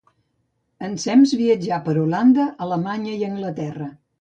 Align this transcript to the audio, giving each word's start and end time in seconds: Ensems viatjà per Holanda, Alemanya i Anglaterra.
Ensems 0.87 1.35
viatjà 1.41 1.79
per 1.89 1.95
Holanda, 2.07 2.49
Alemanya 2.69 3.17
i 3.21 3.25
Anglaterra. 3.33 3.93